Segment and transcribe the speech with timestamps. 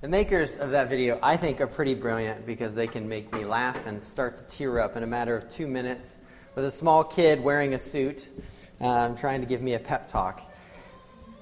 [0.00, 3.44] The makers of that video, I think, are pretty brilliant because they can make me
[3.44, 6.20] laugh and start to tear up in a matter of two minutes
[6.54, 8.28] with a small kid wearing a suit
[8.80, 10.54] um, trying to give me a pep talk.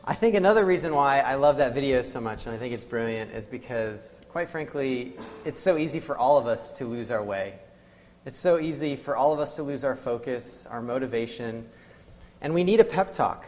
[0.07, 2.83] I think another reason why I love that video so much and I think it's
[2.83, 5.13] brilliant is because, quite frankly,
[5.45, 7.59] it's so easy for all of us to lose our way.
[8.25, 11.69] It's so easy for all of us to lose our focus, our motivation,
[12.41, 13.45] and we need a pep talk.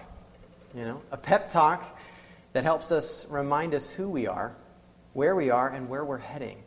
[0.74, 1.98] You know, a pep talk
[2.52, 4.54] that helps us remind us who we are
[5.12, 6.62] where we are and where we're heading.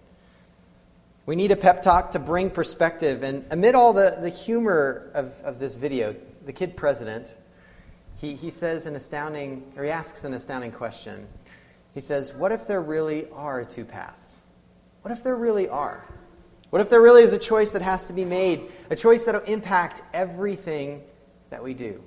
[1.25, 3.23] We need a pep talk to bring perspective.
[3.23, 7.33] And amid all the, the humor of, of this video, the kid president,
[8.17, 11.27] he, he says an astounding, or he asks an astounding question.
[11.93, 14.41] He says, What if there really are two paths?
[15.01, 16.05] What if there really are?
[16.69, 18.71] What if there really is a choice that has to be made?
[18.89, 21.01] A choice that will impact everything
[21.49, 22.01] that we do?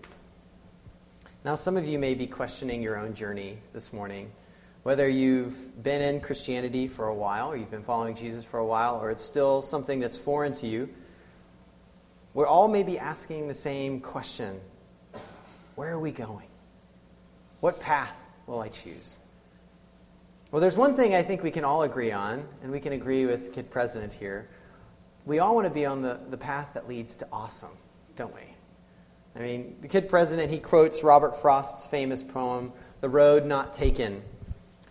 [1.45, 4.31] Now, some of you may be questioning your own journey this morning.
[4.85, 8.67] Whether you've been in Christianity for a while, or you've been following Jesus for a
[8.67, 10.91] while, or it's still something that's foreign to you,
[12.35, 14.61] we're all maybe asking the same question
[15.75, 16.49] Where are we going?
[17.61, 18.15] What path
[18.47, 19.17] will I choose?
[20.51, 23.25] Well, there's one thing I think we can all agree on, and we can agree
[23.25, 24.51] with Kid President here.
[25.25, 27.73] We all want to be on the, the path that leads to awesome,
[28.17, 28.43] don't we?
[29.35, 34.23] I mean, the Kid President, he quotes Robert Frost's famous poem, The Road Not Taken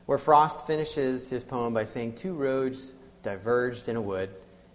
[0.06, 4.30] where Frost finishes his poem by saying, Two roads diverged in a wood,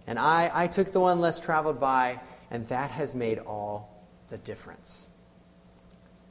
[0.07, 2.21] and I, I took the one less traveled by,
[2.51, 5.09] and that has made all the difference.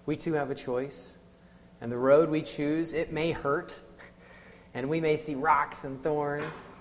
[0.05, 1.17] We too have a choice,
[1.81, 3.75] and the road we choose, it may hurt,
[4.73, 6.71] and we may see rocks and thorns,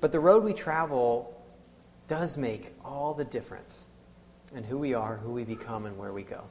[0.00, 1.36] but the road we travel
[2.08, 3.88] does make all the difference
[4.54, 6.42] in who we are, who we become, and where we go.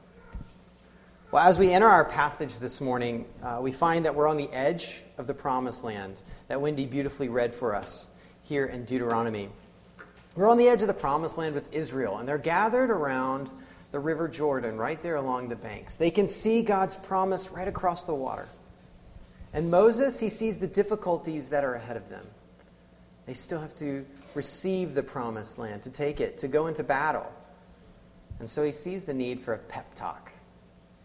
[1.32, 4.52] Well, as we enter our passage this morning, uh, we find that we're on the
[4.52, 8.10] edge of the promised land that Wendy beautifully read for us
[8.42, 9.48] here in Deuteronomy.
[10.34, 13.48] We're on the edge of the promised land with Israel, and they're gathered around
[13.92, 15.98] the River Jordan right there along the banks.
[15.98, 18.48] They can see God's promise right across the water.
[19.52, 22.26] And Moses, he sees the difficulties that are ahead of them.
[23.26, 24.04] They still have to
[24.34, 27.32] receive the promised land, to take it, to go into battle.
[28.40, 30.32] And so he sees the need for a pep talk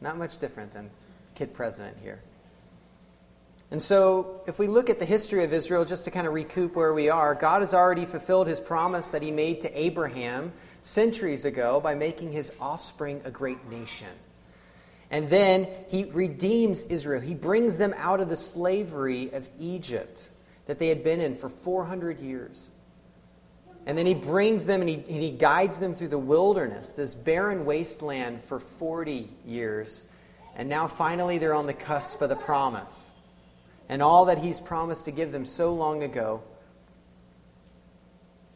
[0.06, 0.90] not much different than
[1.34, 2.22] kid president here.
[3.72, 6.76] And so, if we look at the history of Israel, just to kind of recoup
[6.76, 11.44] where we are, God has already fulfilled his promise that he made to Abraham centuries
[11.44, 14.08] ago by making his offspring a great nation.
[15.10, 17.22] And then he redeems Israel.
[17.22, 20.30] He brings them out of the slavery of Egypt
[20.68, 22.70] that they had been in for 400 years.
[23.86, 27.14] And then he brings them and he, and he guides them through the wilderness, this
[27.14, 30.04] barren wasteland, for 40 years.
[30.56, 33.12] And now finally they're on the cusp of the promise.
[33.88, 36.42] And all that he's promised to give them so long ago.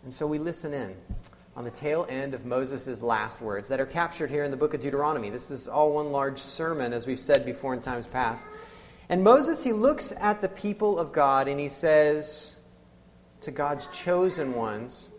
[0.04, 0.96] And so we listen in
[1.56, 4.74] on the tail end of Moses' last words that are captured here in the book
[4.74, 5.30] of Deuteronomy.
[5.30, 8.48] This is all one large sermon, as we've said before in times past.
[9.10, 12.56] And Moses, he looks at the people of God and he says
[13.42, 15.10] to God's chosen ones,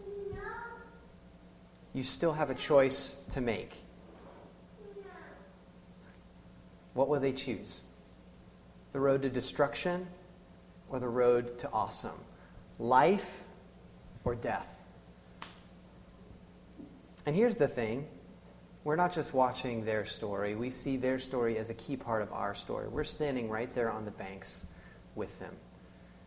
[1.93, 3.75] you still have a choice to make.
[6.95, 7.83] What will they choose?
[8.93, 10.07] The road to destruction
[10.89, 12.19] or the road to awesome?
[12.79, 13.45] Life
[14.25, 14.77] or death?
[17.27, 18.09] And here's the thing
[18.83, 22.33] we're not just watching their story, we see their story as a key part of
[22.33, 22.89] our story.
[22.89, 24.67] We're standing right there on the banks
[25.15, 25.55] with them.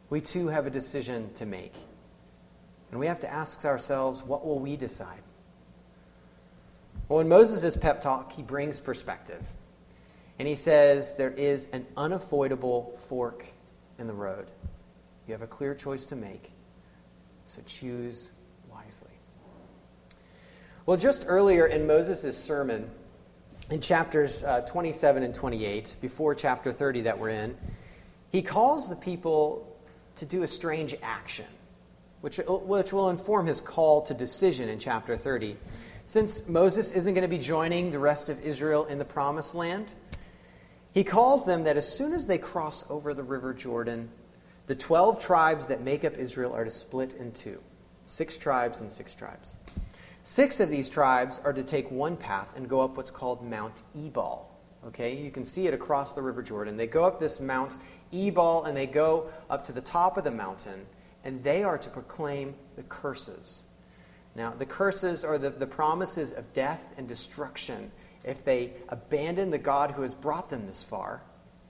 [0.09, 1.73] We too have a decision to make.
[2.91, 5.23] And we have to ask ourselves what will we decide?
[7.13, 9.45] Well, in Moses' pep talk, he brings perspective.
[10.39, 13.45] And he says there is an unavoidable fork
[13.99, 14.47] in the road.
[15.27, 16.51] You have a clear choice to make,
[17.45, 18.29] so choose
[18.67, 19.11] wisely.
[20.87, 22.89] Well, just earlier in Moses' sermon,
[23.69, 27.55] in chapters uh, 27 and 28, before chapter 30 that we're in,
[28.31, 29.77] he calls the people
[30.15, 31.45] to do a strange action,
[32.21, 35.57] which, which will inform his call to decision in chapter 30.
[36.05, 39.93] Since Moses isn't going to be joining the rest of Israel in the promised land,
[40.93, 44.09] he calls them that as soon as they cross over the river Jordan,
[44.67, 47.59] the 12 tribes that make up Israel are to split in two
[48.05, 49.55] six tribes and six tribes.
[50.23, 53.81] Six of these tribes are to take one path and go up what's called Mount
[53.95, 54.49] Ebal.
[54.87, 56.75] Okay, you can see it across the River Jordan.
[56.75, 57.77] They go up this Mount
[58.11, 60.85] Ebal and they go up to the top of the mountain,
[61.23, 63.63] and they are to proclaim the curses
[64.35, 67.91] now, the curses are the, the promises of death and destruction
[68.23, 71.21] if they abandon the God who has brought them this far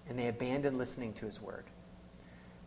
[0.08, 1.66] and they abandon listening to his word.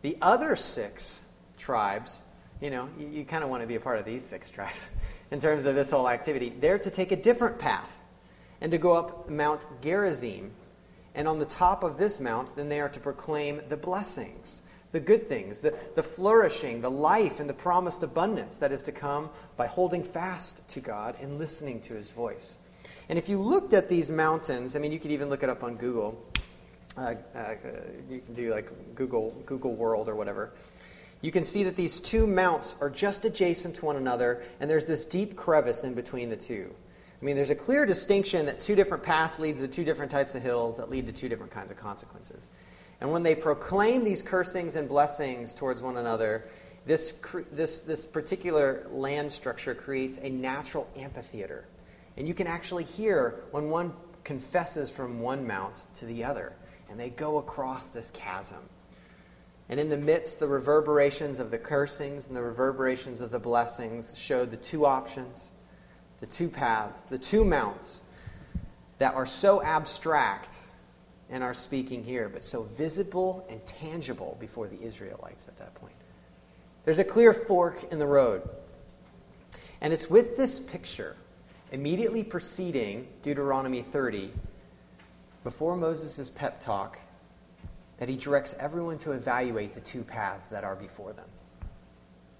[0.01, 1.23] The other six
[1.57, 2.21] tribes,
[2.61, 4.87] you know, you, you kind of want to be a part of these six tribes
[5.31, 6.53] in terms of this whole activity.
[6.59, 8.01] They're to take a different path
[8.61, 10.51] and to go up Mount Gerizim.
[11.15, 14.61] And on the top of this mount, then they are to proclaim the blessings,
[14.91, 18.91] the good things, the, the flourishing, the life, and the promised abundance that is to
[18.91, 22.57] come by holding fast to God and listening to his voice.
[23.09, 25.63] And if you looked at these mountains, I mean, you could even look it up
[25.63, 26.23] on Google.
[26.97, 27.55] Uh, uh,
[28.09, 30.53] you can do like Google Google World or whatever.
[31.21, 34.85] You can see that these two mounts are just adjacent to one another, and there's
[34.85, 36.73] this deep crevice in between the two.
[37.19, 40.35] I mean, there's a clear distinction that two different paths leads to two different types
[40.35, 42.49] of hills that lead to two different kinds of consequences.
[42.99, 46.45] And when they proclaim these cursings and blessings towards one another,
[46.85, 47.19] this,
[47.51, 51.65] this, this particular land structure creates a natural amphitheater.
[52.15, 56.53] And you can actually hear when one confesses from one mount to the other,
[56.89, 58.59] and they go across this chasm.
[59.69, 64.17] And in the midst, the reverberations of the cursings and the reverberations of the blessings
[64.17, 65.51] showed the two options
[66.19, 68.01] the two paths, the two mounts
[68.97, 70.55] that are so abstract
[71.29, 75.95] in our speaking here, but so visible and tangible before the Israelites at that point.
[76.85, 78.47] There's a clear fork in the road.
[79.81, 81.15] And it's with this picture,
[81.71, 84.31] immediately preceding Deuteronomy 30,
[85.43, 86.99] before Moses' pep talk,
[87.97, 91.27] that he directs everyone to evaluate the two paths that are before them.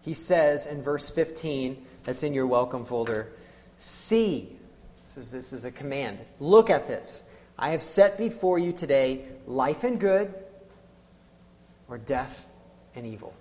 [0.01, 3.33] He says in verse 15, that's in your welcome folder,
[3.77, 4.57] See,
[5.03, 6.17] this is, this is a command.
[6.39, 7.23] Look at this.
[7.59, 10.33] I have set before you today life and good,
[11.89, 12.45] or death
[12.95, 13.33] and evil.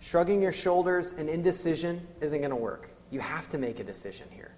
[0.00, 2.90] Shrugging your shoulders and indecision isn't going to work.
[3.10, 4.50] You have to make a decision here.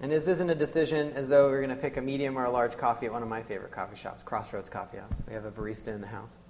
[0.00, 2.50] And this isn't a decision as though we're going to pick a medium or a
[2.50, 5.22] large coffee at one of my favorite coffee shops, Crossroads Coffee House.
[5.28, 6.42] We have a barista in the house.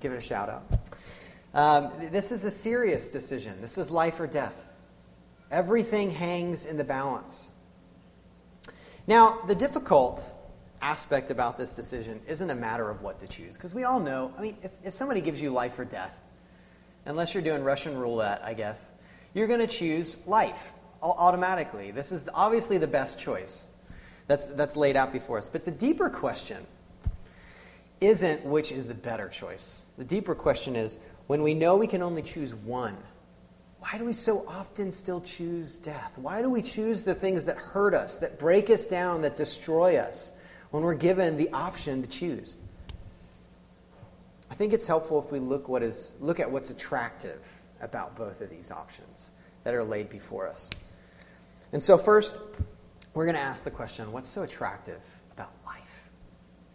[0.00, 0.64] Give it a shout out.
[1.54, 3.60] Um, this is a serious decision.
[3.60, 4.66] This is life or death.
[5.50, 7.49] Everything hangs in the balance.
[9.10, 10.22] Now, the difficult
[10.80, 14.32] aspect about this decision isn't a matter of what to choose, because we all know,
[14.38, 16.16] I mean, if, if somebody gives you life or death,
[17.06, 18.92] unless you're doing Russian roulette, I guess,
[19.34, 20.72] you're going to choose life
[21.02, 21.90] automatically.
[21.90, 23.66] This is obviously the best choice
[24.28, 25.48] that's, that's laid out before us.
[25.48, 26.64] But the deeper question
[28.00, 29.86] isn't which is the better choice.
[29.98, 32.96] The deeper question is when we know we can only choose one,
[33.80, 36.12] why do we so often still choose death?
[36.16, 39.96] Why do we choose the things that hurt us, that break us down, that destroy
[39.96, 40.32] us,
[40.70, 42.56] when we're given the option to choose?
[44.50, 47.42] I think it's helpful if we look, what is, look at what's attractive
[47.80, 49.30] about both of these options
[49.64, 50.70] that are laid before us.
[51.72, 52.36] And so, first,
[53.14, 55.02] we're going to ask the question what's so attractive
[55.32, 56.10] about life?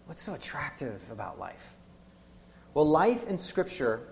[0.06, 1.76] What's so attractive about life?
[2.74, 4.08] Well, life in Scripture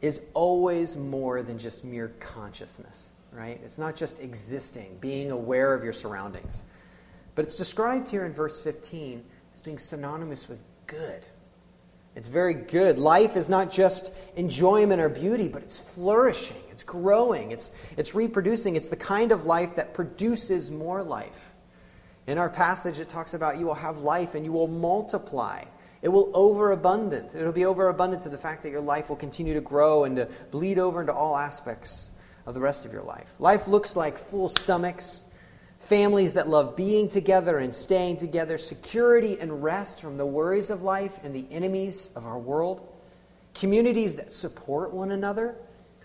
[0.00, 3.60] is always more than just mere consciousness, right?
[3.64, 6.62] It's not just existing, being aware of your surroundings.
[7.34, 11.22] But it's described here in verse 15 as being synonymous with good.
[12.14, 12.98] It's very good.
[12.98, 18.74] Life is not just enjoyment or beauty, but it's flourishing, it's growing, it's, it's reproducing.
[18.74, 21.54] It's the kind of life that produces more life.
[22.26, 25.62] In our passage, it talks about you will have life and you will multiply.
[26.06, 27.34] It will overabundant.
[27.34, 30.28] It'll be overabundant to the fact that your life will continue to grow and to
[30.52, 32.10] bleed over into all aspects
[32.46, 33.34] of the rest of your life.
[33.40, 35.24] Life looks like full stomachs,
[35.80, 40.84] families that love being together and staying together, security and rest from the worries of
[40.84, 42.86] life and the enemies of our world,
[43.54, 45.56] communities that support one another.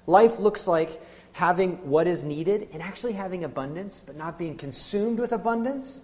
[0.08, 1.00] Life looks like
[1.34, 6.02] having what is needed and actually having abundance, but not being consumed with abundance,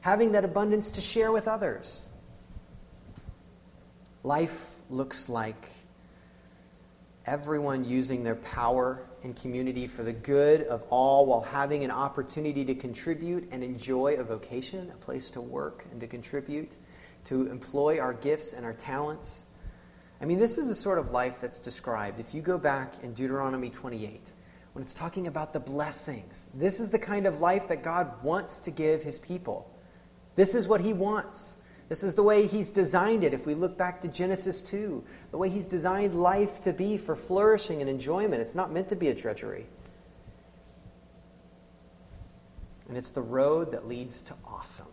[0.00, 2.04] having that abundance to share with others
[4.24, 5.68] Life looks like
[7.24, 12.64] everyone using their power and community for the good of all while having an opportunity
[12.64, 16.76] to contribute and enjoy a vocation, a place to work and to contribute,
[17.26, 19.44] to employ our gifts and our talents.
[20.20, 22.18] I mean, this is the sort of life that's described.
[22.18, 24.32] If you go back in Deuteronomy 28,
[24.72, 28.58] when it's talking about the blessings, this is the kind of life that God wants
[28.60, 29.70] to give his people.
[30.34, 31.56] This is what he wants.
[31.88, 33.32] This is the way He's designed it.
[33.32, 37.16] If we look back to Genesis 2, the way He's designed life to be for
[37.16, 39.66] flourishing and enjoyment, it's not meant to be a treachery.
[42.88, 44.86] And it's the road that leads to awesome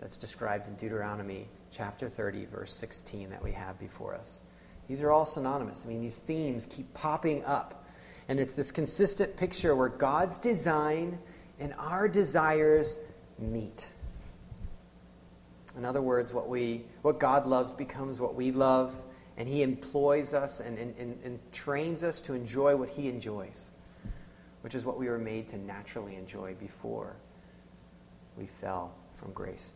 [0.00, 4.42] that's described in Deuteronomy chapter 30, verse 16, that we have before us.
[4.86, 5.84] These are all synonymous.
[5.84, 7.84] I mean, these themes keep popping up.
[8.28, 11.18] And it's this consistent picture where God's design
[11.58, 12.98] and our desires
[13.38, 13.92] meet.
[15.78, 19.00] In other words, what, we, what God loves becomes what we love,
[19.36, 23.70] and He employs us and, and, and, and trains us to enjoy what He enjoys,
[24.62, 27.14] which is what we were made to naturally enjoy before
[28.36, 29.72] we fell from grace.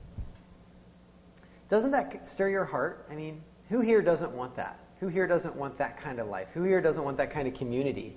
[1.68, 3.06] Doesn't that stir your heart?
[3.08, 4.80] I mean, who here doesn't want that?
[4.98, 6.50] Who here doesn't want that kind of life?
[6.52, 8.16] Who here doesn't want that kind of community?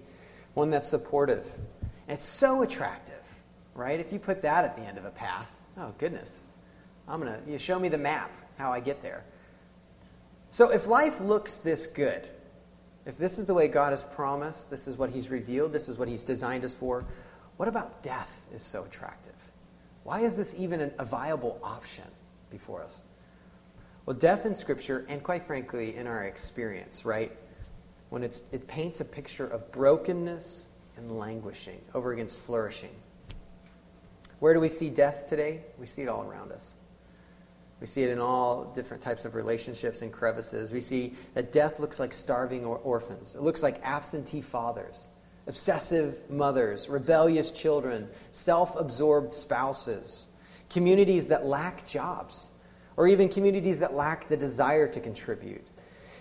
[0.56, 1.50] One that's supportive.
[2.08, 3.24] And it's so attractive,
[3.76, 4.00] right?
[4.00, 6.46] If you put that at the end of a path, oh goodness,
[7.08, 9.24] I'm gonna you show me the map how I get there.
[10.50, 12.30] So if life looks this good,
[13.06, 15.98] if this is the way God has promised, this is what He's revealed, this is
[15.98, 17.06] what He's designed us for,
[17.58, 19.34] what about death is so attractive?
[20.04, 22.06] Why is this even a viable option
[22.50, 23.04] before us?
[24.06, 27.32] Well, death in Scripture, and quite frankly, in our experience, right?
[28.10, 32.92] When it's, it paints a picture of brokenness and languishing over against flourishing.
[34.40, 35.64] Where do we see death today?
[35.80, 36.76] We see it all around us.
[37.86, 40.72] We see it in all different types of relationships and crevices.
[40.72, 43.36] We see that death looks like starving or orphans.
[43.36, 45.10] It looks like absentee fathers,
[45.46, 50.30] obsessive mothers, rebellious children, self absorbed spouses,
[50.68, 52.50] communities that lack jobs
[52.98, 55.68] or even communities that lack the desire to contribute.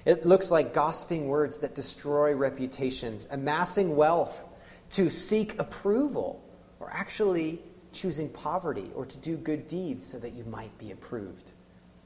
[0.04, 4.44] It looks like gossiping words that destroy reputations, amassing wealth
[4.90, 6.44] to seek approval,
[6.78, 7.62] or actually
[7.94, 11.52] choosing poverty or to do good deeds so that you might be approved,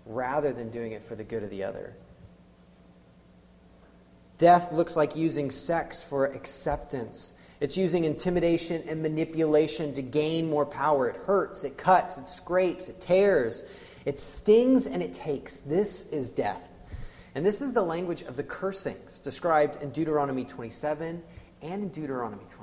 [0.06, 1.94] rather than doing it for the good of the other.
[4.38, 7.34] Death looks like using sex for acceptance.
[7.60, 11.08] It's using intimidation and manipulation to gain more power.
[11.08, 13.64] It hurts, it cuts, it scrapes, it tears.
[14.04, 15.58] It stings and it takes.
[15.58, 16.62] This is death.
[17.34, 21.22] And this is the language of the cursings described in Deuteronomy 27
[21.62, 22.57] and in Deuteronomy 28.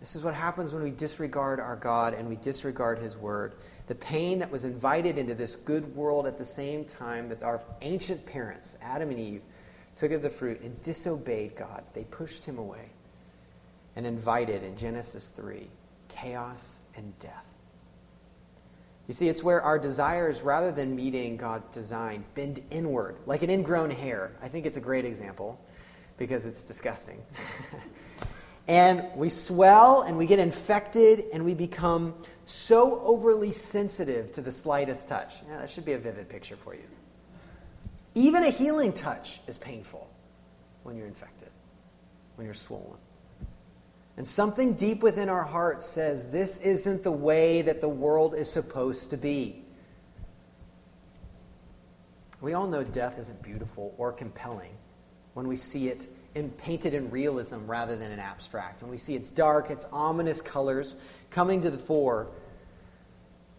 [0.00, 3.54] This is what happens when we disregard our God and we disregard His word.
[3.88, 7.60] The pain that was invited into this good world at the same time that our
[7.82, 9.42] ancient parents, Adam and Eve,
[9.96, 11.82] took of the fruit and disobeyed God.
[11.94, 12.90] They pushed Him away
[13.96, 15.68] and invited in Genesis 3
[16.08, 17.44] chaos and death.
[19.08, 23.50] You see, it's where our desires, rather than meeting God's design, bend inward, like an
[23.50, 24.32] ingrown hair.
[24.42, 25.58] I think it's a great example
[26.18, 27.20] because it's disgusting.
[28.68, 34.52] and we swell and we get infected and we become so overly sensitive to the
[34.52, 35.36] slightest touch.
[35.48, 36.84] Yeah, that should be a vivid picture for you.
[38.14, 40.10] Even a healing touch is painful
[40.82, 41.48] when you're infected,
[42.36, 42.98] when you're swollen.
[44.18, 48.50] And something deep within our hearts says this isn't the way that the world is
[48.50, 49.62] supposed to be.
[52.40, 54.72] We all know death isn't beautiful or compelling
[55.34, 58.82] when we see it in, painted in realism rather than in abstract.
[58.82, 60.96] And we see its dark, its ominous colors
[61.30, 62.28] coming to the fore.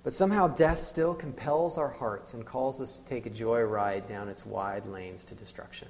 [0.03, 4.29] But somehow death still compels our hearts and calls us to take a joyride down
[4.29, 5.89] its wide lanes to destruction.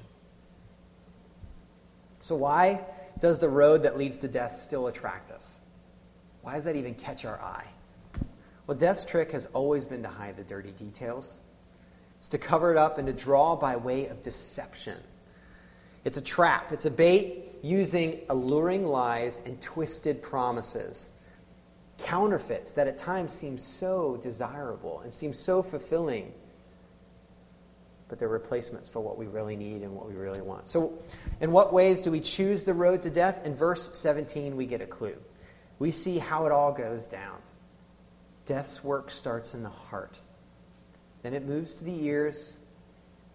[2.21, 2.81] So, why
[3.19, 5.59] does the road that leads to death still attract us?
[6.41, 7.67] Why does that even catch our eye?
[8.65, 11.39] Well, death's trick has always been to hide the dirty details.
[12.17, 14.98] It's to cover it up and to draw by way of deception.
[16.06, 21.10] It's a trap, it's a bait using alluring lies and twisted promises.
[21.98, 26.34] Counterfeits that at times seem so desirable and seem so fulfilling
[28.10, 30.68] but they're replacements for what we really need and what we really want.
[30.68, 30.94] So,
[31.39, 33.46] in what ways do we choose the road to death?
[33.46, 35.15] In verse 17, we get a clue.
[35.77, 37.38] We see how it all goes down.
[38.46, 40.20] Death's work starts in the heart,
[41.22, 42.56] then it moves to the ears,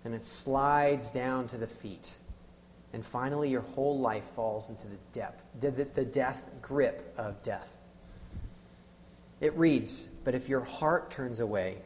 [0.02, 2.16] then it slides down to the feet.
[2.94, 7.76] And finally, your whole life falls into the depth, the, the death grip of death.
[9.40, 11.78] It reads, But if your heart turns away,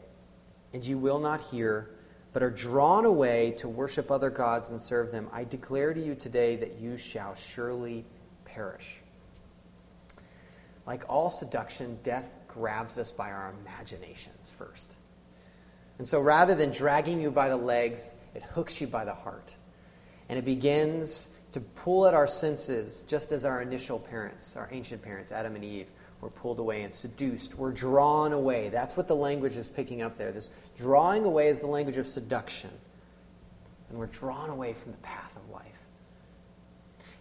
[0.75, 1.88] and you will not hear,
[2.35, 6.15] but are drawn away to worship other gods and serve them, I declare to you
[6.15, 8.05] today that you shall surely
[8.45, 8.99] perish.
[10.87, 14.99] Like all seduction, death grabs us by our imaginations first.
[15.97, 19.55] And so rather than dragging you by the legs, it hooks you by the heart.
[20.29, 25.03] And it begins to pull at our senses, just as our initial parents, our ancient
[25.03, 25.87] parents, Adam and Eve,
[26.21, 27.55] we're pulled away and seduced.
[27.55, 28.71] We're drawn away.
[28.71, 30.33] That's what the language is picking up there.
[30.33, 32.71] This drawing away is the language of seduction.
[33.89, 35.65] And we're drawn away from the path of life.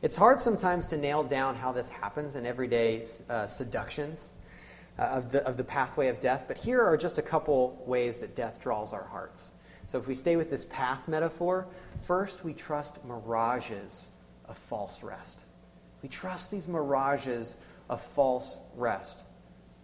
[0.02, 4.32] It's hard sometimes to nail down how this happens in everyday uh, seductions
[5.00, 8.20] uh, of, the, of the pathway of death, but here are just a couple ways
[8.20, 9.52] that death draws our hearts.
[9.88, 11.68] So if we stay with this path metaphor,
[12.02, 14.10] first we trust mirages
[14.46, 15.46] of false rest.
[16.02, 17.58] We trust these mirages
[17.90, 19.24] of false rest.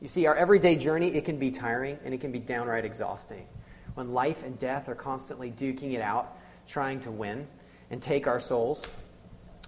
[0.02, 3.48] You see, our everyday journey, it can be tiring and it can be downright exhausting.
[3.94, 7.48] When life and death are constantly duking it out, trying to win
[7.90, 8.88] and take our souls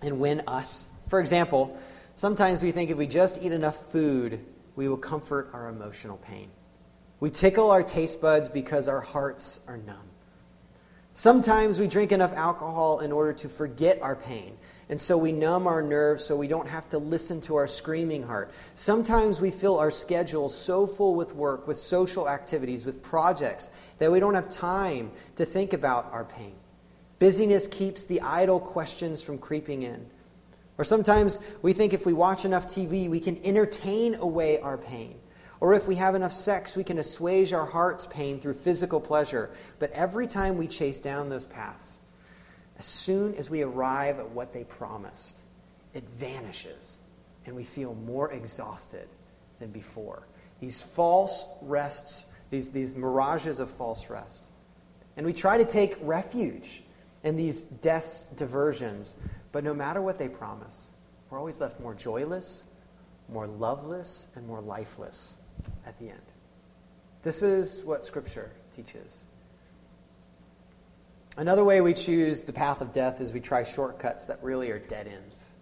[0.02, 0.88] and win us.
[1.08, 1.78] For example,
[2.16, 4.44] sometimes we think if we just eat enough food,
[4.76, 6.50] we will comfort our emotional pain.
[7.22, 10.10] We tickle our taste buds because our hearts are numb.
[11.18, 14.58] Sometimes we drink enough alcohol in order to forget our pain.
[14.90, 18.22] And so we numb our nerves so we don't have to listen to our screaming
[18.22, 18.52] heart.
[18.76, 24.12] Sometimes we fill our schedule so full with work, with social activities, with projects, that
[24.12, 26.54] we don't have time to think about our pain.
[27.18, 30.06] Busyness keeps the idle questions from creeping in.
[30.78, 35.16] Or sometimes we think if we watch enough TV, we can entertain away our pain.
[35.60, 39.50] Or if we have enough sex, we can assuage our heart's pain through physical pleasure.
[39.80, 42.00] But every time we chase down those paths,
[42.78, 45.40] as soon as we arrive at what they promised,
[45.94, 46.98] it vanishes
[47.46, 49.08] and we feel more exhausted
[49.60, 50.28] than before.
[50.60, 54.46] These false rests, these, these mirages of false rest.
[55.16, 56.84] And we try to take refuge
[57.24, 59.16] in these death's diversions,
[59.52, 60.92] but no matter what they promise,
[61.30, 62.66] we're always left more joyless,
[63.30, 65.38] more loveless, and more lifeless
[65.86, 66.22] at the end.
[67.24, 69.26] This is what Scripture teaches.
[71.38, 74.80] Another way we choose the path of death is we try shortcuts that really are
[74.80, 75.54] dead ends.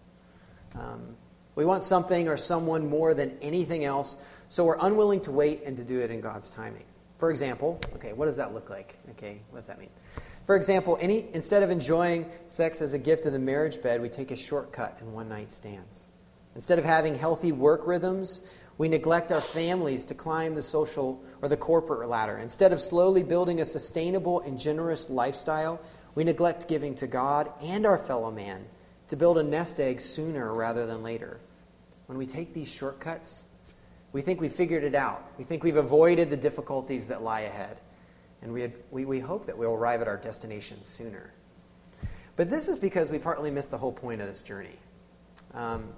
[0.76, 1.16] Um,
[1.56, 4.18] we want something or someone more than anything else,
[4.50, 6.84] so we're unwilling to wait and to do it in God's timing.
[7.18, 8.98] For example, okay, what does that look like?
[9.12, 9.90] Okay, what does that mean?
[10.46, 14.10] For example, any, instead of enjoying sex as a gift in the marriage bed, we
[14.10, 16.10] take a shortcut in one night stands.
[16.56, 18.42] Instead of having healthy work rhythms,
[18.78, 22.38] we neglect our families to climb the social or the corporate ladder.
[22.38, 25.80] Instead of slowly building a sustainable and generous lifestyle,
[26.16, 28.66] we neglect giving to God and our fellow man
[29.08, 31.40] to build a nest egg sooner rather than later.
[32.08, 33.46] When we take these shortcuts,
[34.12, 35.24] we think we figured it out.
[35.38, 37.80] We think we've avoided the difficulties that lie ahead.
[38.42, 41.32] And we, had, we, we hope that we'll arrive at our destination sooner.
[42.36, 44.78] But this is because we partly missed the whole point of this journey.
[45.54, 45.90] Um,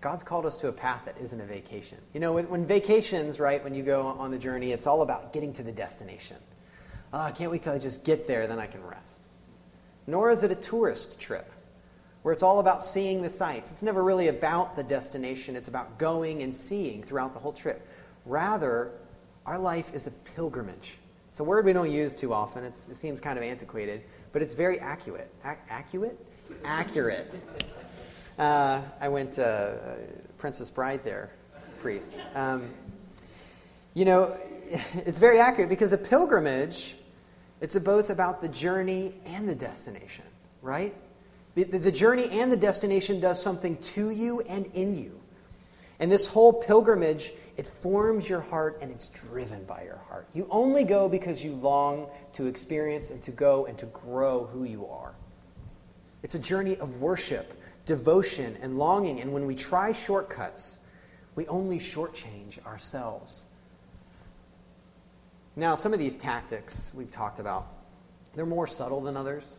[0.00, 1.98] God's called us to a path that isn't a vacation.
[2.14, 5.32] You know, when, when, vacations, right, when you go on the journey, it's all about
[5.32, 6.38] getting to the destination.
[7.12, 9.20] Oh, I can't wait till I just get there, then I can rest.
[10.06, 11.50] Nor is it a tourist trip
[12.22, 13.70] where it's all about seeing the sights.
[13.70, 17.86] It's never really about the destination, it's about going and seeing throughout the whole trip.
[18.26, 18.92] Rather,
[19.46, 20.98] our life is a pilgrimage.
[21.28, 24.42] It's a word we don't use too often, it's, it seems kind of antiquated, but
[24.42, 25.32] it's very accurate.
[25.44, 26.18] Ac- accurate?
[26.64, 27.32] Accurate.
[28.40, 29.72] Uh, I went uh,
[30.38, 31.28] Princess Bride there,
[31.78, 32.22] priest.
[32.34, 32.70] Um,
[33.92, 34.34] you know,
[34.94, 36.96] it's very accurate because a pilgrimage,
[37.60, 40.24] it's both about the journey and the destination,
[40.62, 40.94] right?
[41.54, 45.20] The, the journey and the destination does something to you and in you.
[45.98, 50.26] And this whole pilgrimage, it forms your heart and it's driven by your heart.
[50.32, 54.64] You only go because you long to experience and to go and to grow who
[54.64, 55.12] you are.
[56.22, 57.59] It's a journey of worship
[57.90, 59.20] devotion and longing.
[59.20, 60.78] And when we try shortcuts,
[61.34, 63.46] we only shortchange ourselves.
[65.56, 67.66] Now, some of these tactics we've talked about,
[68.36, 69.58] they're more subtle than others.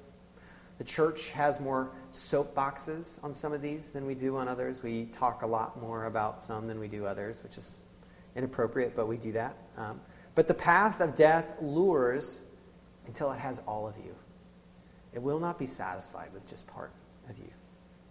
[0.77, 4.81] The church has more soapboxes on some of these than we do on others.
[4.81, 7.81] We talk a lot more about some than we do others, which is
[8.37, 9.57] inappropriate, but we do that.
[9.75, 9.99] Um,
[10.35, 12.43] but the path of death lures
[13.07, 14.15] until it has all of you.
[15.11, 16.93] It will not be satisfied with just part
[17.29, 17.51] of you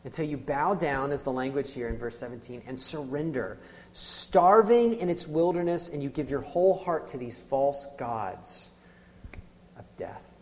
[0.04, 3.58] until you bow down, as the language here in verse 17, and surrender,
[3.92, 8.70] starving in its wilderness, and you give your whole heart to these false gods
[9.78, 10.34] of death.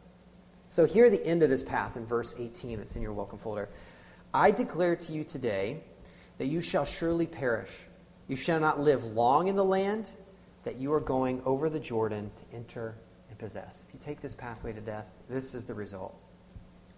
[0.68, 3.68] So, here the end of this path in verse 18 that's in your welcome folder
[4.33, 5.81] I declare to you today
[6.37, 7.73] that you shall surely perish.
[8.29, 10.11] You shall not live long in the land
[10.64, 12.94] that you are going over the Jordan to enter
[13.31, 13.85] and possess.
[13.88, 16.14] If you take this pathway to death, this is the result.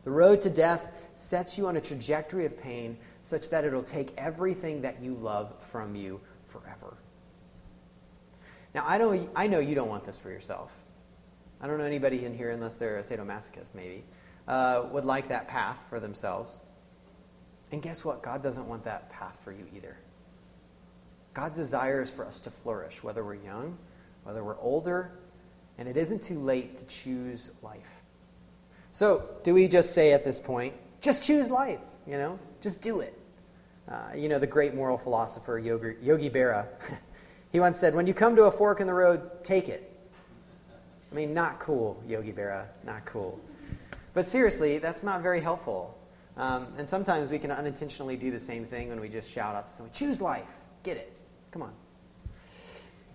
[0.05, 4.13] The road to death sets you on a trajectory of pain such that it'll take
[4.17, 6.97] everything that you love from you forever.
[8.75, 10.77] Now, I know, I know you don't want this for yourself.
[11.61, 14.05] I don't know anybody in here, unless they're a sadomasochist, maybe,
[14.49, 16.63] uh, would like that path for themselves.
[17.73, 18.23] And guess what?
[18.23, 19.97] God doesn't want that path for you either.
[21.35, 23.77] God desires for us to flourish, whether we're young,
[24.25, 25.13] whether we're older,
[25.79, 28.00] and it isn't too late to choose life.
[28.92, 32.38] So, do we just say at this point, just choose life, you know?
[32.61, 33.18] Just do it.
[33.88, 36.66] Uh, you know, the great moral philosopher Yogi, Yogi Berra,
[37.53, 39.87] he once said, when you come to a fork in the road, take it.
[41.11, 43.40] I mean, not cool, Yogi Berra, not cool.
[44.14, 45.96] But seriously, that's not very helpful.
[46.37, 49.66] Um, and sometimes we can unintentionally do the same thing when we just shout out
[49.66, 51.12] to someone, choose life, get it,
[51.50, 51.72] come on.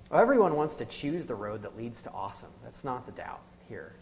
[0.10, 2.52] Well, everyone wants to choose the road that leads to awesome.
[2.64, 3.96] That's not the doubt here.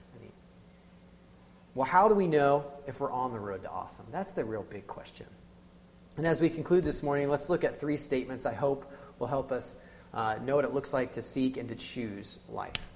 [1.75, 4.05] Well, how do we know if we're on the road to awesome?
[4.11, 5.25] That's the real big question.
[6.17, 9.51] And as we conclude this morning, let's look at three statements I hope will help
[9.51, 9.77] us
[10.13, 12.91] uh, know what it looks like to seek and to choose life.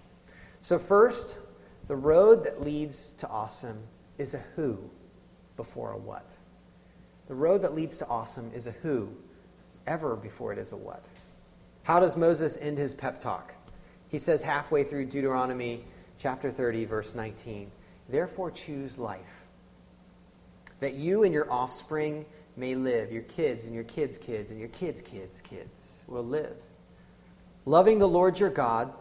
[0.61, 1.39] So, first,
[1.87, 3.79] the road that leads to awesome
[4.19, 4.77] is a who
[5.55, 6.35] before a what.
[7.27, 9.09] The road that leads to awesome is a who
[9.87, 11.03] ever before it is a what.
[11.83, 13.55] How does Moses end his pep talk?
[14.09, 15.83] He says halfway through Deuteronomy
[16.19, 17.71] chapter 30, verse 19,
[18.10, 19.46] Therefore choose life,
[20.80, 24.70] that you and your offspring may live, your kids and your kids' kids and your
[24.70, 26.56] kids' kids' kids will live.
[27.65, 28.93] Loving the Lord your God,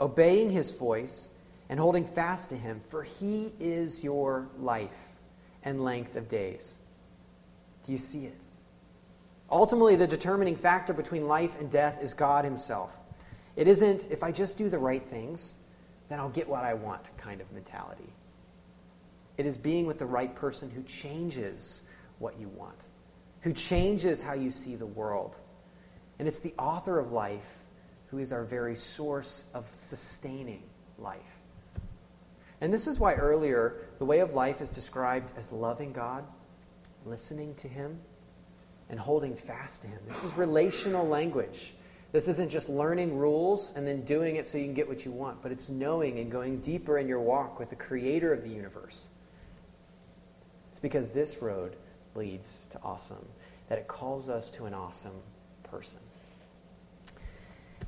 [0.00, 1.28] obeying his voice,
[1.68, 5.14] and holding fast to him, for he is your life
[5.64, 6.76] and length of days.
[7.84, 8.36] Do you see it?
[9.50, 12.96] Ultimately, the determining factor between life and death is God himself.
[13.56, 15.54] It isn't, if I just do the right things,
[16.08, 18.12] then I'll get what I want kind of mentality.
[19.36, 21.82] It is being with the right person who changes
[22.18, 22.86] what you want,
[23.40, 25.40] who changes how you see the world.
[26.18, 27.56] And it's the author of life
[28.06, 30.62] who is our very source of sustaining
[30.98, 31.40] life.
[32.60, 36.24] And this is why earlier the way of life is described as loving God,
[37.04, 37.98] listening to Him,
[38.88, 39.98] and holding fast to Him.
[40.06, 41.74] This is relational language.
[42.12, 45.10] This isn't just learning rules and then doing it so you can get what you
[45.10, 48.48] want, but it's knowing and going deeper in your walk with the creator of the
[48.48, 49.08] universe.
[50.84, 51.76] Because this road
[52.14, 53.26] leads to awesome,
[53.70, 55.18] that it calls us to an awesome
[55.62, 56.00] person.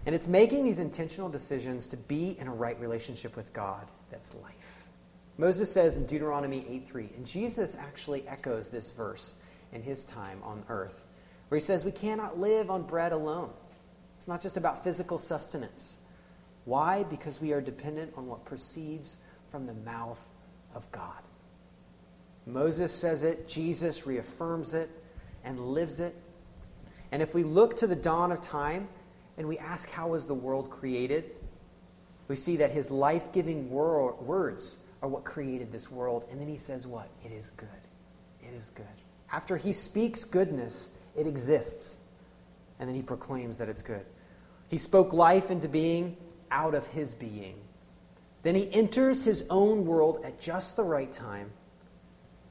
[0.06, 4.34] And it's making these intentional decisions to be in a right relationship with God that's
[4.36, 4.88] life.
[5.36, 9.34] Moses says in Deuteronomy 8:3, and Jesus actually echoes this verse
[9.74, 11.04] in his time on earth,
[11.48, 13.52] where he says, We cannot live on bread alone.
[14.14, 15.98] It's not just about physical sustenance.
[16.64, 17.02] Why?
[17.02, 19.18] Because we are dependent on what proceeds
[19.50, 20.26] from the mouth
[20.74, 21.25] of God.
[22.46, 24.88] Moses says it, Jesus reaffirms it
[25.44, 26.14] and lives it.
[27.10, 28.88] And if we look to the dawn of time
[29.36, 31.32] and we ask, How was the world created?
[32.28, 36.24] we see that his life giving words are what created this world.
[36.30, 37.08] And then he says, What?
[37.24, 37.68] It is good.
[38.40, 38.86] It is good.
[39.32, 41.96] After he speaks goodness, it exists.
[42.78, 44.04] And then he proclaims that it's good.
[44.68, 46.16] He spoke life into being
[46.50, 47.56] out of his being.
[48.42, 51.50] Then he enters his own world at just the right time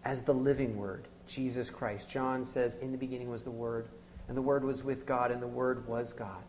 [0.05, 2.09] as the living word, Jesus Christ.
[2.09, 3.87] John says, In the beginning was the Word,
[4.27, 6.43] and the Word was with God, and the Word was God.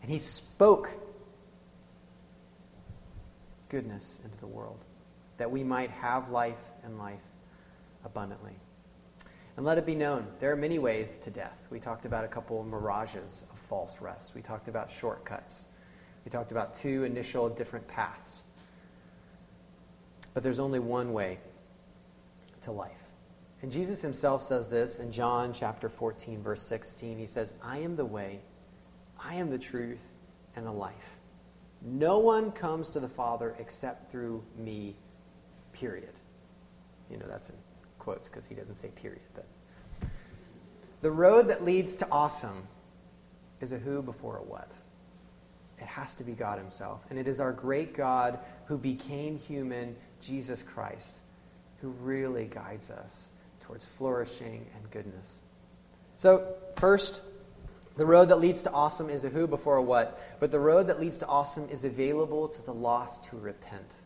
[0.00, 0.90] And he spoke
[3.68, 4.78] goodness into the world
[5.36, 7.20] that we might have life and life
[8.04, 8.54] abundantly.
[9.56, 11.66] And let it be known, there are many ways to death.
[11.68, 14.36] We talked about a couple of mirages of false rest.
[14.36, 15.66] We talked about shortcuts.
[16.24, 18.44] We talked about two initial different paths.
[20.32, 21.38] But there's only one way
[22.68, 23.04] to life.
[23.62, 27.18] And Jesus himself says this in John chapter 14, verse 16.
[27.18, 28.40] He says, I am the way,
[29.18, 30.10] I am the truth,
[30.54, 31.16] and the life.
[31.82, 34.94] No one comes to the Father except through me,
[35.72, 36.12] period.
[37.10, 37.56] You know, that's in
[37.98, 39.22] quotes because he doesn't say period.
[39.34, 39.46] But
[41.00, 42.66] the road that leads to awesome
[43.60, 44.70] is a who before a what.
[45.80, 47.04] It has to be God Himself.
[47.08, 51.20] And it is our great God who became human, Jesus Christ,
[51.80, 55.38] who really guides us towards flourishing and goodness.
[56.16, 57.20] So, first,
[57.96, 60.86] the road that leads to awesome is a who before a what, but the road
[60.86, 63.96] that leads to awesome is available to the lost who repent.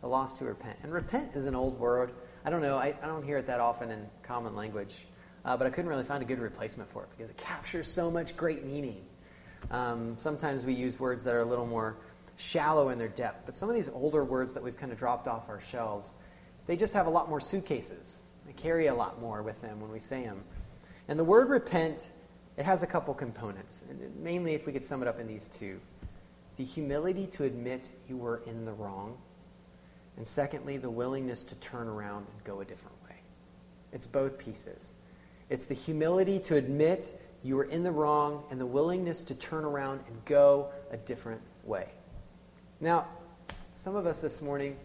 [0.00, 0.78] The lost who repent.
[0.82, 2.12] And repent is an old word.
[2.44, 5.06] I don't know, I, I don't hear it that often in common language,
[5.44, 8.10] uh, but I couldn't really find a good replacement for it because it captures so
[8.10, 9.04] much great meaning.
[9.70, 11.96] Um, sometimes we use words that are a little more
[12.36, 15.26] shallow in their depth, but some of these older words that we've kind of dropped
[15.26, 16.16] off our shelves,
[16.66, 18.22] they just have a lot more suitcases.
[18.46, 20.42] They carry a lot more with them when we say them.
[21.08, 22.12] And the word repent,
[22.56, 23.84] it has a couple components.
[23.88, 25.80] And Mainly, if we could sum it up in these two
[26.56, 29.18] the humility to admit you were in the wrong
[30.16, 33.16] and secondly, the willingness to turn around and go a different way.
[33.92, 34.94] It's both pieces.
[35.50, 39.64] It's the humility to admit you were in the wrong and the willingness to turn
[39.64, 41.88] around and go a different way.
[42.80, 43.06] Now,
[43.74, 44.76] some of us this morning,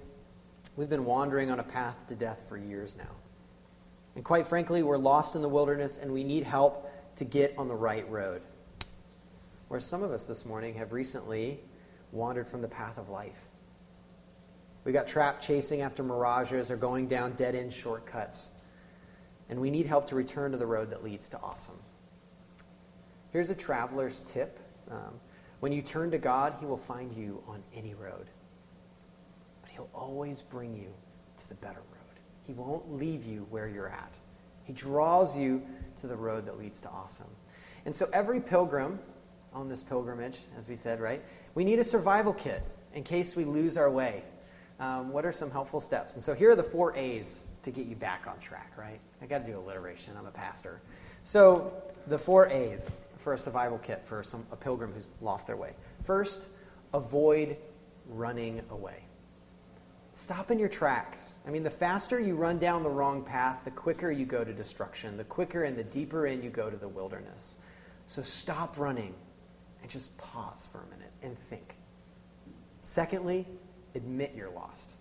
[0.76, 3.16] we've been wandering on a path to death for years now.
[4.16, 7.68] And quite frankly, we're lost in the wilderness and we need help to get on
[7.68, 8.42] the right road.
[9.68, 11.60] Whereas some of us this morning have recently
[12.12, 13.48] wandered from the path of life.
[14.84, 18.52] We got trapped chasing after mirages or going down dead end shortcuts.
[19.50, 21.80] And we need help to return to the road that leads to awesome.
[23.32, 24.60] Here's a traveler's tip.
[24.90, 25.20] Um,
[25.60, 28.28] When you turn to God, He will find you on any road.
[29.72, 30.94] He'll always bring you
[31.38, 32.20] to the better road.
[32.46, 34.14] He won't leave you where you're at.
[34.64, 35.62] He draws you
[36.02, 37.28] to the road that leads to awesome.
[37.86, 39.00] And so every pilgrim
[39.54, 41.22] on this pilgrimage, as we said, right,
[41.56, 44.24] we need a survival kit in case we lose our way.
[44.80, 46.16] Um, what are some helpful steps?
[46.16, 49.00] And so here are the four A's to get you back on track, right?
[49.22, 50.14] I got to do alliteration.
[50.18, 50.82] I'm a pastor.
[51.24, 51.72] So
[52.08, 55.74] the four A's for a survival kit for some, a pilgrim who's lost their way.
[56.04, 56.50] First,
[56.94, 57.58] avoid
[58.10, 59.04] running away.
[60.14, 61.36] Stop in your tracks.
[61.48, 64.54] I mean, the faster you run down the wrong path, the quicker you go to
[64.54, 65.16] destruction.
[65.16, 67.58] The quicker and the deeper in you go to the wilderness.
[68.08, 69.14] So stop running
[69.82, 71.76] and just pause for a minute and think.
[72.82, 73.48] Secondly,
[73.96, 74.92] admit you're lost.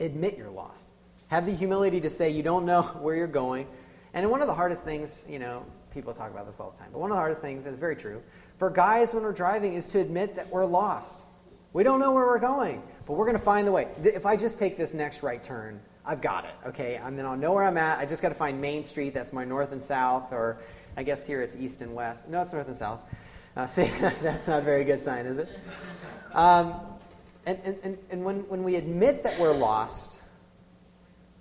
[0.00, 0.90] Admit you're lost.
[1.28, 3.66] Have the humility to say you don't know where you're going.
[4.14, 6.88] And one of the hardest things, you know, people talk about this all the time,
[6.92, 8.22] but one of the hardest things is very true
[8.58, 11.28] for guys when we're driving is to admit that we're lost.
[11.72, 13.88] We don't know where we're going, but we're going to find the way.
[14.02, 16.54] If I just take this next right turn, I've got it.
[16.66, 17.98] Okay, I mean, I'll know where I'm at.
[17.98, 19.14] I just got to find Main Street.
[19.14, 20.58] That's my north and south, or
[20.96, 22.28] I guess here it's east and west.
[22.28, 23.00] No, it's north and south.
[23.56, 23.90] Uh, see,
[24.22, 25.48] that's not a very good sign, is it?
[26.32, 26.74] Um,
[27.46, 30.22] and and, and when, when we admit that we're lost,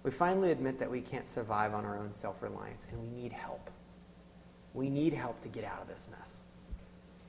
[0.04, 3.34] we finally admit that we can't survive on our own self reliance and we need
[3.34, 3.72] help.
[4.76, 6.44] We need help to get out of this mess.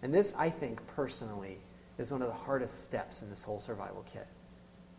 [0.03, 1.59] And this, I think, personally,
[1.99, 4.27] is one of the hardest steps in this whole survival kit.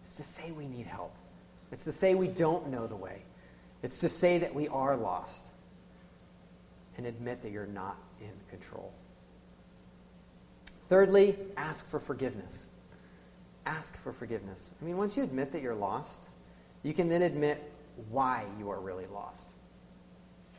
[0.01, 1.13] It's to say we need help.
[1.71, 3.21] It's to say we don't know the way.
[3.83, 5.47] It's to say that we are lost
[6.97, 8.91] and admit that you're not in control.
[10.87, 12.67] Thirdly, ask for forgiveness.
[13.65, 14.73] Ask for forgiveness.
[14.81, 16.29] I mean, once you admit that you're lost,
[16.83, 17.71] you can then admit
[18.09, 19.49] why you are really lost.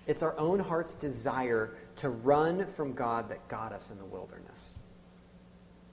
[0.07, 4.78] It's our own heart's desire to run from God that got us in the wilderness.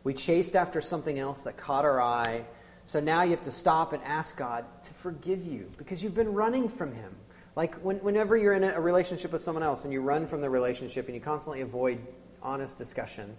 [0.06, 2.46] We chased after something else that caught our eye.
[2.86, 6.32] So now you have to stop and ask God to forgive you because you've been
[6.32, 7.14] running from Him.
[7.56, 10.50] Like when, whenever you're in a relationship with someone else and you run from the
[10.50, 11.98] relationship and you constantly avoid
[12.44, 13.36] honest discussion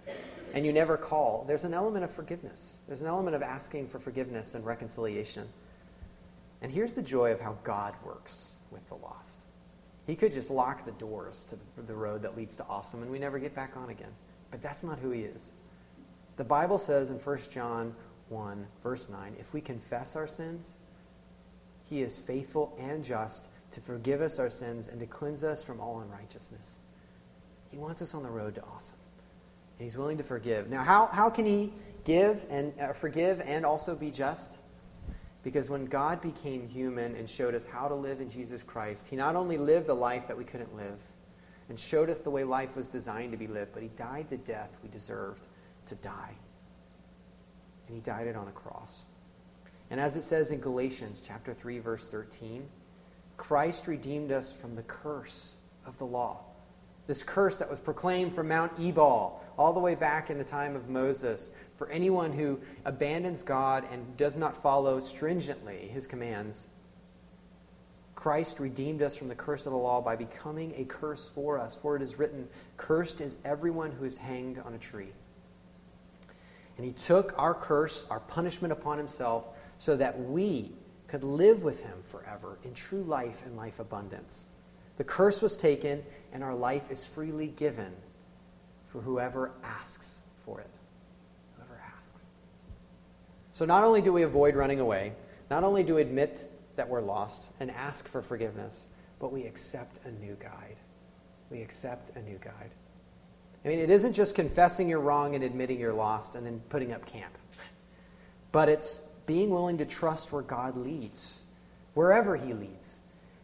[0.53, 2.79] and you never call, there's an element of forgiveness.
[2.85, 5.47] There's an element of asking for forgiveness and reconciliation.
[6.61, 9.39] And here's the joy of how God works with the lost.
[10.05, 13.19] He could just lock the doors to the road that leads to awesome and we
[13.19, 14.11] never get back on again.
[14.51, 15.51] But that's not who He is.
[16.37, 17.95] The Bible says in 1 John
[18.29, 20.75] 1, verse 9, if we confess our sins,
[21.89, 25.79] he is faithful and just to forgive us our sins and to cleanse us from
[25.79, 26.77] all unrighteousness.
[27.71, 28.97] He wants us on the road to awesome.
[29.77, 30.69] And he's willing to forgive.
[30.69, 31.73] Now, how, how can he
[32.03, 34.59] give and uh, forgive and also be just?
[35.43, 39.15] Because when God became human and showed us how to live in Jesus Christ, he
[39.15, 41.01] not only lived the life that we couldn't live
[41.69, 44.37] and showed us the way life was designed to be lived, but he died the
[44.37, 45.47] death we deserved
[45.87, 46.35] to die.
[47.87, 49.03] And he died it on a cross.
[49.89, 52.67] And as it says in Galatians chapter 3 verse 13,
[53.37, 55.53] Christ redeemed us from the curse
[55.85, 56.39] of the law.
[57.05, 60.75] This curse that was proclaimed from Mount Ebal all the way back in the time
[60.75, 66.67] of Moses for anyone who abandons God and does not follow stringently his commands.
[68.15, 71.77] Christ redeemed us from the curse of the law by becoming a curse for us.
[71.77, 75.13] For it is written, Cursed is everyone who is hanged on a tree.
[76.77, 79.45] And he took our curse, our punishment upon himself,
[79.77, 80.71] so that we
[81.07, 84.45] could live with him forever in true life and life abundance.
[84.97, 87.93] The curse was taken, and our life is freely given
[88.85, 90.69] for whoever asks for it.
[91.55, 92.23] Whoever asks.
[93.53, 95.13] So not only do we avoid running away,
[95.49, 98.87] not only do we admit that we're lost and ask for forgiveness,
[99.19, 100.77] but we accept a new guide.
[101.49, 102.71] We accept a new guide.
[103.67, 106.93] I mean, it isn't just confessing you're wrong and admitting you're lost and then putting
[106.93, 107.37] up camp,
[108.53, 111.41] but it's being willing to trust where God leads,
[111.93, 112.99] wherever He leads.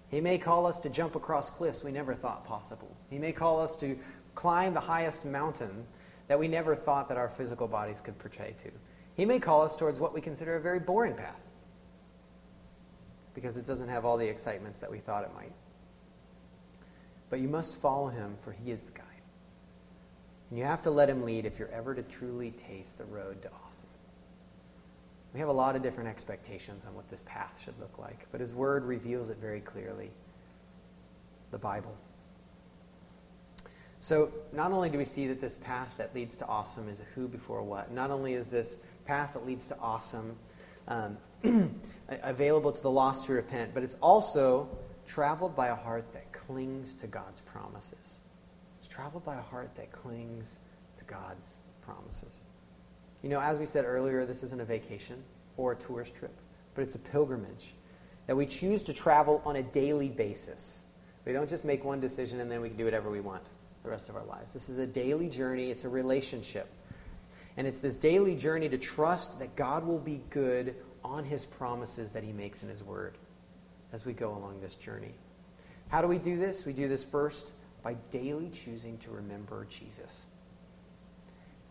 [0.07, 2.95] He may call us to jump across cliffs we never thought possible.
[3.09, 3.99] He may call us to
[4.33, 5.85] climb the highest mountain
[6.29, 8.71] that we never thought that our physical bodies could portray to.
[9.15, 11.41] He may call us towards what we consider a very boring path
[13.33, 15.51] because it doesn't have all the excitements that we thought it might.
[17.29, 19.02] But you must follow him, for he is the guide.
[20.53, 23.41] And you have to let him lead if you're ever to truly taste the road
[23.41, 23.89] to awesome.
[25.33, 28.39] We have a lot of different expectations on what this path should look like, but
[28.39, 30.11] his word reveals it very clearly
[31.49, 31.97] the Bible.
[33.99, 37.05] So, not only do we see that this path that leads to awesome is a
[37.15, 40.35] who before what, not only is this path that leads to awesome
[40.87, 41.17] um,
[42.21, 44.69] available to the lost who repent, but it's also
[45.07, 48.19] traveled by a heart that clings to God's promises.
[48.93, 50.59] It's traveled by a heart that clings
[50.97, 52.41] to God's promises.
[53.23, 55.23] You know, as we said earlier, this isn't a vacation
[55.57, 56.35] or a tourist trip,
[56.75, 57.73] but it's a pilgrimage
[58.27, 60.83] that we choose to travel on a daily basis.
[61.25, 63.41] We don't just make one decision and then we can do whatever we want
[63.81, 64.53] the rest of our lives.
[64.53, 66.67] This is a daily journey, it's a relationship.
[67.57, 72.11] And it's this daily journey to trust that God will be good on his promises
[72.11, 73.17] that he makes in his word
[73.91, 75.15] as we go along this journey.
[75.87, 76.63] How do we do this?
[76.63, 77.53] We do this first
[77.83, 80.23] by daily choosing to remember Jesus.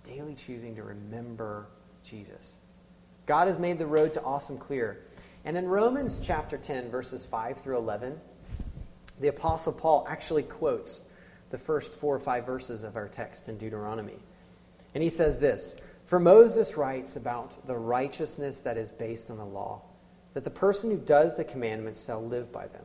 [0.05, 1.67] Daily choosing to remember
[2.05, 2.55] Jesus.
[3.27, 5.01] God has made the road to awesome clear.
[5.45, 8.21] And in Romans chapter 10, verses 5 through 11,
[9.21, 11.03] the Apostle Paul actually quotes
[11.51, 14.19] the first four or five verses of our text in Deuteronomy.
[14.95, 19.45] And he says this For Moses writes about the righteousness that is based on the
[19.45, 19.83] law,
[20.35, 22.85] that the person who does the commandments shall live by them.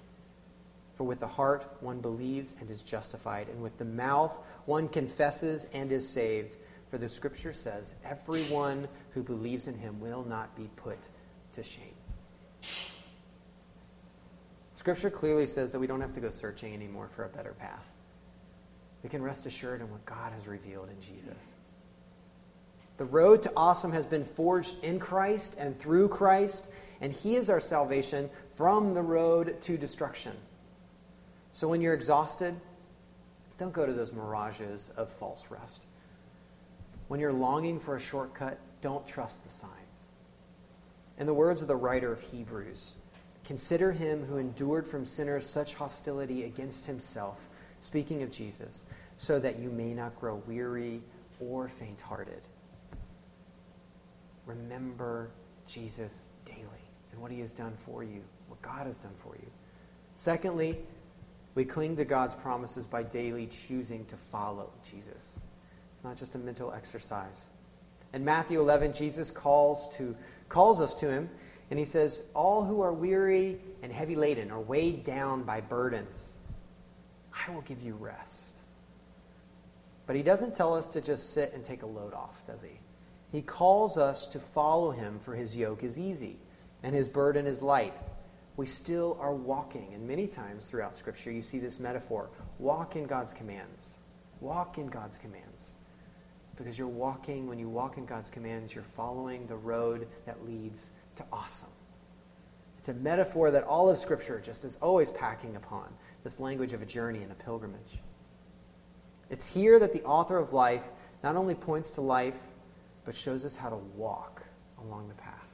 [1.01, 5.65] For with the heart one believes and is justified, and with the mouth one confesses
[5.73, 6.57] and is saved.
[6.91, 10.99] For the scripture says, Everyone who believes in him will not be put
[11.53, 11.95] to shame.
[14.73, 17.89] Scripture clearly says that we don't have to go searching anymore for a better path.
[19.01, 21.55] We can rest assured in what God has revealed in Jesus.
[22.97, 27.49] The road to awesome has been forged in Christ and through Christ, and He is
[27.49, 30.33] our salvation from the road to destruction.
[31.51, 32.55] So when you're exhausted,
[33.57, 35.83] don't go to those mirages of false rest.
[37.07, 40.05] When you're longing for a shortcut, don't trust the signs.
[41.17, 42.95] In the words of the writer of Hebrews,
[43.43, 47.49] consider him who endured from sinners such hostility against himself,
[47.81, 48.85] speaking of Jesus,
[49.17, 51.01] so that you may not grow weary
[51.39, 52.41] or faint hearted.
[54.45, 55.29] Remember
[55.67, 56.65] Jesus daily
[57.11, 59.47] and what he has done for you, what God has done for you.
[60.15, 60.79] Secondly,
[61.55, 65.39] we cling to God's promises by daily choosing to follow Jesus.
[65.95, 67.45] It's not just a mental exercise.
[68.13, 70.15] In Matthew 11, Jesus calls, to,
[70.49, 71.29] calls us to him,
[71.69, 76.31] and he says, All who are weary and heavy laden or weighed down by burdens,
[77.33, 78.57] I will give you rest.
[80.07, 82.79] But he doesn't tell us to just sit and take a load off, does he?
[83.31, 86.37] He calls us to follow him, for his yoke is easy
[86.83, 87.93] and his burden is light
[88.57, 89.93] we still are walking.
[89.93, 93.97] And many times throughout Scripture, you see this metaphor walk in God's commands.
[94.39, 95.71] Walk in God's commands.
[96.55, 100.91] Because you're walking, when you walk in God's commands, you're following the road that leads
[101.15, 101.69] to awesome.
[102.77, 106.81] It's a metaphor that all of Scripture just is always packing upon this language of
[106.81, 107.99] a journey and a pilgrimage.
[109.29, 110.87] It's here that the author of life
[111.23, 112.39] not only points to life,
[113.05, 114.43] but shows us how to walk
[114.79, 115.47] along the path.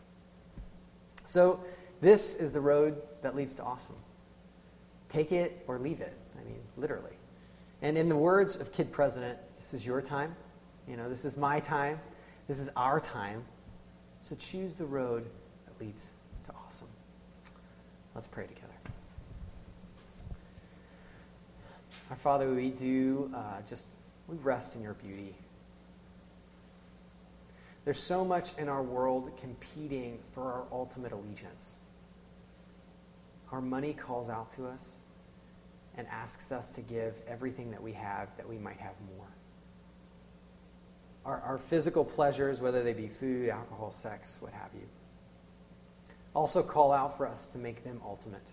[1.26, 1.60] So,
[2.02, 3.96] this is the road that leads to awesome.
[5.10, 6.14] Take it or leave it.
[6.40, 7.16] I mean, literally.
[7.82, 10.36] And in the words of Kid President, this is your time.
[10.88, 12.00] You know, this is my time.
[12.48, 13.44] This is our time.
[14.22, 15.26] So choose the road
[15.66, 16.12] that leads
[16.46, 16.88] to awesome.
[18.16, 18.74] Let's pray together.
[22.10, 23.88] Our Father, we do uh, just,
[24.28, 25.36] we rest in your beauty.
[27.86, 31.78] There's so much in our world competing for our ultimate allegiance.
[33.52, 35.00] Our money calls out to us
[35.96, 39.28] and asks us to give everything that we have that we might have more.
[41.26, 44.88] Our, our physical pleasures, whether they be food, alcohol, sex, what have you,
[46.34, 48.48] also call out for us to make them ultimate.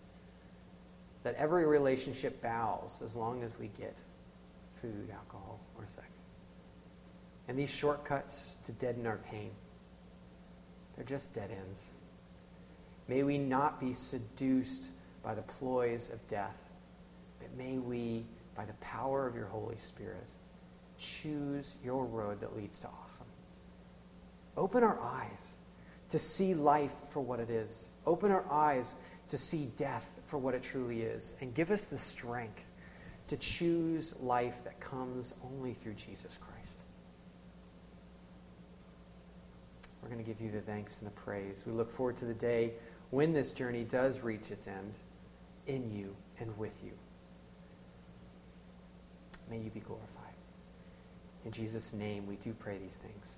[1.22, 3.96] That every relationship bows as long as we get
[4.76, 6.08] food, alcohol, or sex.
[7.48, 9.50] And these shortcuts to deaden our pain,
[10.96, 11.90] they're just dead ends.
[13.08, 14.86] May we not be seduced
[15.22, 16.62] by the ploys of death,
[17.38, 18.24] but may we,
[18.54, 20.26] by the power of your Holy Spirit,
[20.98, 23.26] choose your road that leads to awesome.
[24.56, 25.56] Open our eyes
[26.10, 27.90] to see life for what it is.
[28.06, 28.94] Open our eyes
[29.28, 31.34] to see death for what it truly is.
[31.40, 32.66] And give us the strength
[33.26, 36.80] to choose life that comes only through Jesus Christ.
[40.02, 41.64] We're going to give you the thanks and the praise.
[41.66, 42.74] We look forward to the day
[43.14, 44.98] when this journey does reach its end
[45.68, 46.90] in you and with you.
[49.48, 50.10] May you be glorified.
[51.44, 53.36] In Jesus' name, we do pray these things.